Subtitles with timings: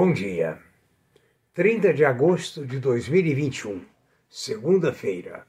[0.00, 0.56] Bom dia.
[1.52, 3.84] 30 de agosto de 2021,
[4.30, 5.44] segunda-feira.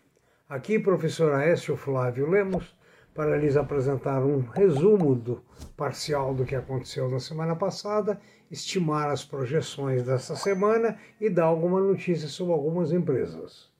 [0.49, 2.75] Aqui, professor Aécio Flávio Lemos,
[3.13, 5.43] para lhes apresentar um resumo do
[5.77, 11.79] parcial do que aconteceu na semana passada, estimar as projeções dessa semana e dar alguma
[11.79, 13.71] notícia sobre algumas empresas.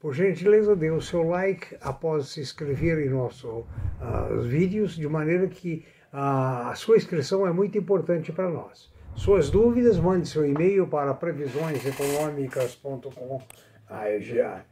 [0.00, 5.46] Por gentileza, dê o seu like após se inscrever em nossos uh, vídeos, de maneira
[5.46, 8.90] que uh, a sua inscrição é muito importante para nós.
[9.16, 13.40] Suas dúvidas, mande seu e-mail para previsioneseconômicas.com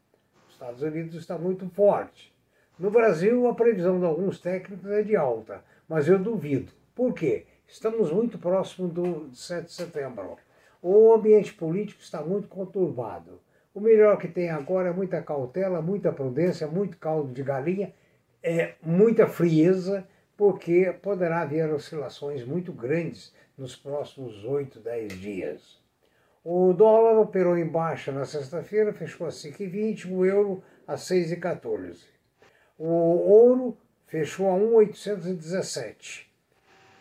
[0.55, 2.33] Os Estados Unidos está muito forte.
[2.79, 6.71] No Brasil, a previsão de alguns técnicos é de alta, mas eu duvido.
[6.95, 7.45] Por quê?
[7.67, 10.37] Estamos muito próximo do 7 de setembro.
[10.81, 13.41] O ambiente político está muito conturbado.
[13.73, 17.93] O melhor que tem agora é muita cautela, muita prudência, muito caldo de galinha,
[18.41, 25.84] é, muita frieza, porque poderá haver oscilações muito grandes nos próximos 8, 10 dias.
[26.47, 32.05] O dólar operou em baixa na sexta-feira, fechou a 5,20, o euro a 6,14.
[32.77, 33.75] O ouro
[34.05, 36.31] fechou a 1,817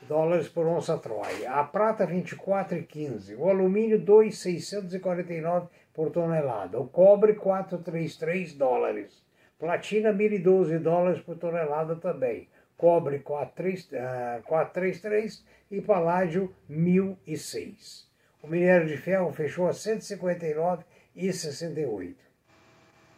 [0.08, 1.52] dólares por onça Troia.
[1.52, 3.36] A prata 24,15.
[3.36, 6.80] O alumínio 2,649 por tonelada.
[6.80, 9.22] O cobre 433 dólares.
[9.58, 12.48] Platina 1.012 dólares por tonelada também.
[12.78, 18.13] Cobre 433 uh, e paládio 1.006.
[18.44, 22.14] O minério de ferro fechou a 159,68.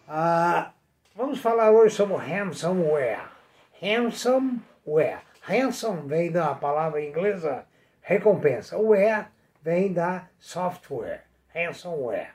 [0.06, 0.72] Ah,
[1.16, 3.28] Vamos falar hoje sobre ransomware.
[3.80, 5.22] Ransomware.
[5.40, 7.66] Ransom vem da palavra inglesa
[8.02, 8.76] recompensa.
[8.76, 9.28] Ware
[9.62, 11.24] vem da software.
[11.54, 12.34] Ransomware.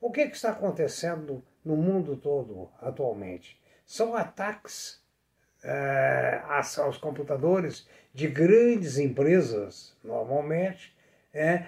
[0.00, 3.60] O que, que está acontecendo no mundo todo atualmente?
[3.84, 5.04] São ataques
[5.62, 6.40] é,
[6.78, 10.96] aos computadores de grandes empresas, normalmente,
[11.30, 11.66] é,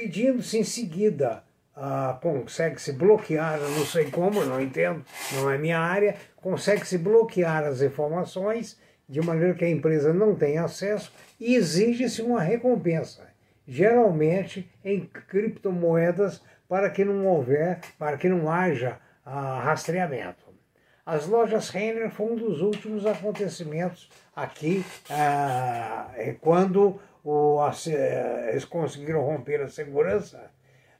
[0.00, 1.42] pedindo-se em seguida
[1.76, 7.82] ah, consegue-se bloquear, não sei como, não entendo, não é minha área, consegue-se bloquear as
[7.82, 13.28] informações de maneira que a empresa não tenha acesso e exige-se uma recompensa,
[13.68, 20.48] geralmente em criptomoedas, para que não houver, para que não haja ah, rastreamento.
[21.04, 26.08] As lojas Renner foi um dos últimos acontecimentos aqui, ah,
[26.40, 27.72] quando o, a,
[28.48, 30.50] eles conseguiram romper a segurança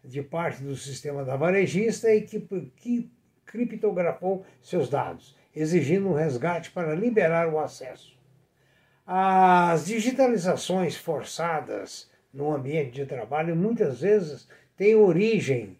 [0.04, 2.40] de parte do sistema da varejista e que,
[2.76, 3.10] que
[3.44, 8.18] criptografou seus dados, exigindo um resgate para liberar o acesso.
[9.06, 15.76] As digitalizações forçadas no ambiente de trabalho muitas vezes têm origem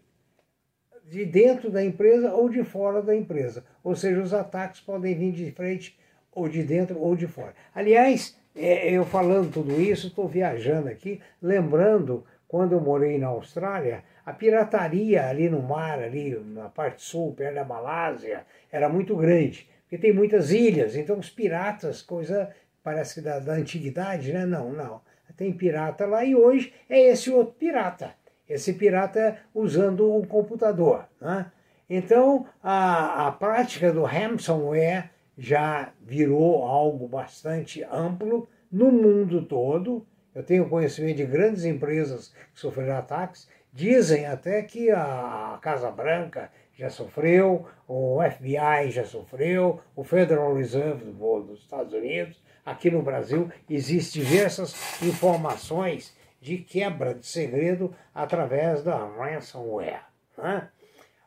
[1.05, 3.65] de dentro da empresa ou de fora da empresa.
[3.83, 5.97] Ou seja, os ataques podem vir de frente
[6.31, 7.53] ou de dentro ou de fora.
[7.73, 14.03] Aliás, é, eu falando tudo isso, estou viajando aqui, lembrando quando eu morei na Austrália,
[14.25, 19.69] a pirataria ali no mar, ali na parte sul, perto da Malásia, era muito grande,
[19.83, 22.53] porque tem muitas ilhas, então os piratas, coisa
[22.83, 24.45] parece da, da antiguidade, né?
[24.45, 25.01] Não, não.
[25.37, 28.13] Tem pirata lá e hoje é esse outro pirata.
[28.47, 31.05] Esse pirata usando o computador.
[31.19, 31.45] Né?
[31.89, 40.43] Então, a, a prática do ransomware já virou algo bastante amplo no mundo todo, eu
[40.43, 43.49] tenho conhecimento de grandes empresas que sofreram ataques.
[43.73, 51.05] Dizem até que a Casa Branca já sofreu, o FBI já sofreu, o Federal Reserve
[51.05, 52.41] dos Estados Unidos.
[52.65, 60.05] Aqui no Brasil existem diversas informações de quebra de segredo através da ransomware.
[60.37, 60.69] Né?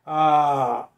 [0.04, 0.88] Ah,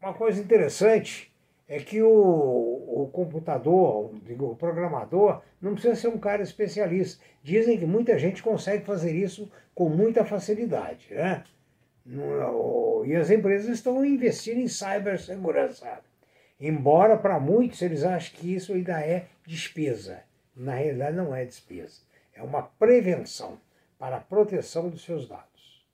[0.00, 1.27] uma coisa interessante
[1.68, 7.22] é que o, o computador, digo, o programador, não precisa ser um cara especialista.
[7.42, 11.08] Dizem que muita gente consegue fazer isso com muita facilidade.
[11.10, 11.44] Né?
[13.04, 16.00] E as empresas estão investindo em cibersegurança.
[16.58, 20.22] Embora para muitos eles achem que isso ainda é despesa.
[20.56, 22.00] Na realidade não é despesa.
[22.34, 23.60] É uma prevenção
[23.98, 25.84] para a proteção dos seus dados.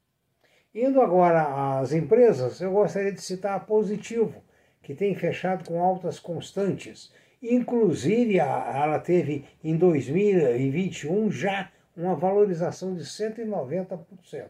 [0.74, 4.42] Indo agora às empresas, eu gostaria de citar a Positivo,
[4.84, 7.12] que tem fechado com altas constantes.
[7.42, 14.48] Inclusive, ela teve em 2021 já uma valorização de 190%.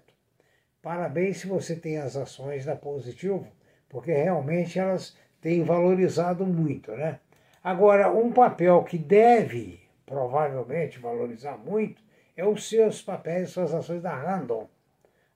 [0.82, 3.46] Parabéns se você tem as ações da Positivo,
[3.88, 7.20] porque realmente elas têm valorizado muito, né?
[7.62, 12.02] Agora, um papel que deve provavelmente valorizar muito
[12.36, 14.68] é os seus papéis, suas ações da Randon.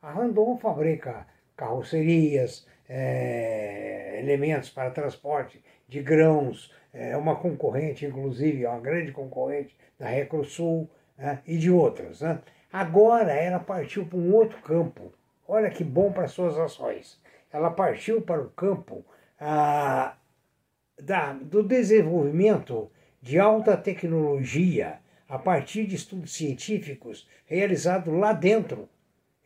[0.02, 8.68] A Randon fabrica carrocerias, é, elementos para transporte de grãos, é uma concorrente, inclusive, é
[8.68, 12.20] uma grande concorrente da Recrosul né, e de outras.
[12.20, 12.40] Né?
[12.72, 15.12] Agora ela partiu para um outro campo.
[15.46, 17.20] Olha que bom para suas ações.
[17.52, 19.04] Ela partiu para o campo
[19.40, 20.16] ah,
[21.00, 24.98] da, do desenvolvimento de alta tecnologia
[25.28, 28.88] a partir de estudos científicos realizados lá dentro.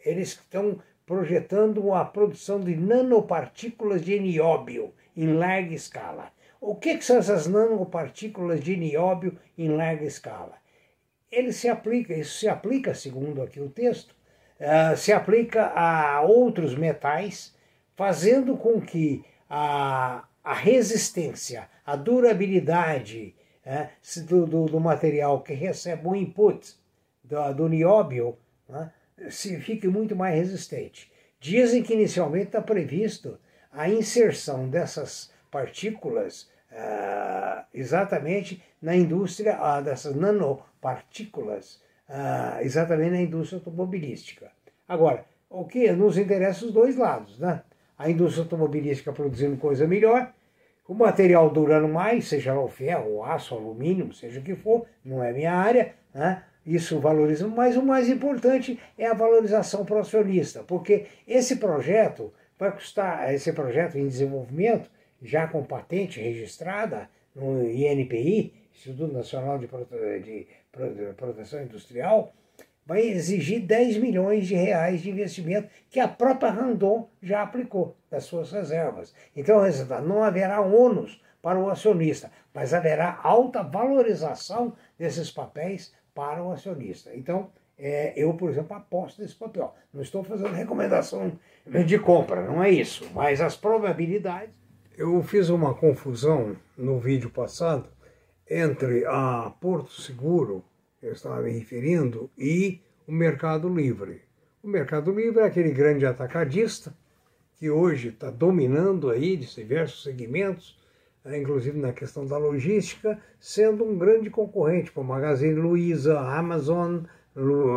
[0.05, 6.31] Eles estão projetando a produção de nanopartículas de nióbio em larga escala.
[6.61, 10.55] O que, que são essas nanopartículas de nióbio em larga escala?
[11.31, 14.15] Ele se aplica, isso se aplica, segundo aqui o texto,
[14.61, 17.55] uh, se aplica a outros metais,
[17.97, 23.35] fazendo com que a, a resistência, a durabilidade
[23.67, 26.77] uh, do, do, do, material que recebe o input
[27.25, 28.37] do, do nióbio
[28.69, 28.89] uh,
[29.31, 31.11] se fique muito mais resistente.
[31.41, 33.39] Dizem que inicialmente está previsto
[33.73, 43.59] a inserção dessas partículas uh, exatamente na indústria, uh, dessas nanopartículas, uh, exatamente na indústria
[43.59, 44.51] automobilística.
[44.89, 47.63] Agora, o que nos interessa os dois lados, né?
[47.99, 50.33] A indústria automobilística produzindo coisa melhor,
[50.89, 54.55] o material durando mais, seja lá o ferro, o aço, o alumínio, seja o que
[54.55, 56.43] for, não é minha área, né?
[56.65, 62.33] Isso valoriza, mas o mais importante é a valorização para o acionista, porque esse projeto
[62.59, 69.69] vai custar, esse projeto em desenvolvimento, já com patente registrada no INPI, Instituto Nacional de,
[70.21, 70.47] de
[71.17, 72.33] Proteção Industrial,
[72.85, 78.25] vai exigir 10 milhões de reais de investimento que a própria Randon já aplicou das
[78.25, 79.15] suas reservas.
[79.37, 79.63] Então,
[80.05, 87.15] não haverá ônus para o acionista, mas haverá alta valorização desses papéis para o acionista.
[87.15, 89.75] Então, é, eu, por exemplo, aposto nesse papel.
[89.93, 91.39] Não estou fazendo recomendação
[91.87, 93.09] de compra, não é isso.
[93.15, 94.55] Mas as probabilidades.
[94.97, 97.89] Eu fiz uma confusão no vídeo passado
[98.49, 100.65] entre a Porto Seguro,
[101.01, 104.23] que eu estava me referindo, e o Mercado Livre.
[104.63, 106.95] O Mercado Livre é aquele grande atacadista
[107.57, 110.79] que hoje está dominando aí diversos segmentos
[111.27, 117.01] inclusive na questão da logística, sendo um grande concorrente para o Magazine Luiza, Amazon,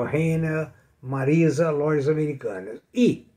[0.09, 0.71] Renner,
[1.01, 2.81] Marisa, lojas americanas.
[2.93, 3.27] E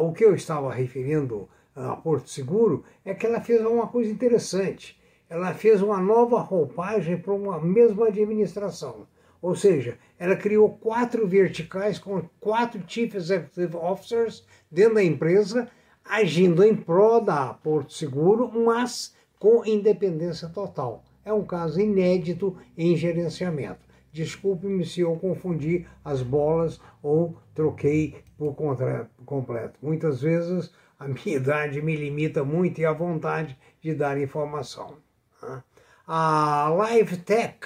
[0.00, 5.00] o que eu estava referindo a Porto Seguro é que ela fez uma coisa interessante.
[5.30, 9.06] Ela fez uma nova roupagem para uma mesma administração.
[9.40, 15.70] Ou seja, ela criou quatro verticais com quatro Chief Executive Officers dentro da empresa
[16.08, 21.04] agindo em prol da Porto Seguro, mas com independência total.
[21.24, 23.86] É um caso inédito em gerenciamento.
[24.10, 29.78] Desculpe-me se eu confundi as bolas ou troquei por completo.
[29.82, 34.96] Muitas vezes a minha idade me limita muito e a vontade de dar informação.
[35.42, 35.62] Né?
[36.06, 37.58] A LiveTech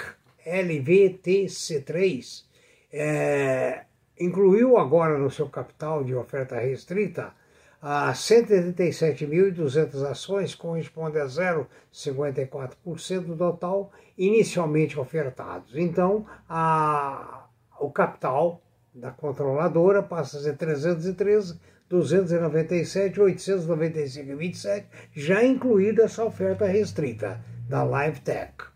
[0.45, 2.45] LVTC3
[2.93, 3.85] é,
[4.19, 7.33] incluiu agora no seu capital de oferta restrita
[7.83, 15.75] a 187.200 ações, corresponde a 0,54% do total inicialmente ofertados.
[15.77, 17.47] Então, a,
[17.81, 18.62] o capital
[18.95, 21.59] da controladora passa a ser 313,
[21.89, 28.71] 297, 895,27, já incluída essa oferta restrita da LiveTech.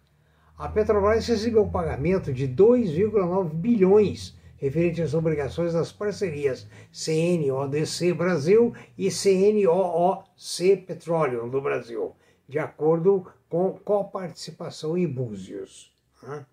[0.59, 8.75] A Petrobras recebeu o pagamento de 2,9 bilhões referente às obrigações das parcerias CNODC Brasil
[8.97, 12.15] e CNOOC Petroleum do Brasil,
[12.49, 15.93] de acordo com coparticipação em Búzios.
[16.23, 16.47] Né?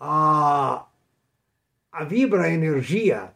[0.00, 0.86] A,
[1.92, 3.32] a Vibra Energia,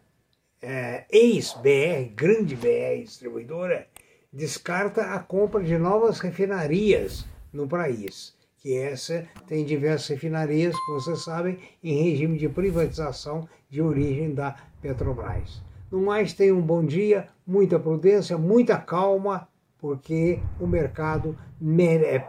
[0.61, 3.87] é, ex-BR, grande BR distribuidora,
[4.31, 8.33] descarta a compra de novas refinarias no país
[8.63, 14.55] que essa tem diversas refinarias, como vocês sabem, em regime de privatização de origem da
[14.81, 15.61] Petrobras.
[15.91, 21.37] No mais, tenham um bom dia, muita prudência, muita calma, porque o mercado,
[21.85, 22.25] é,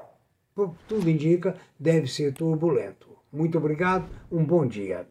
[0.88, 3.06] tudo indica, deve ser turbulento.
[3.32, 5.06] Muito obrigado, um bom dia.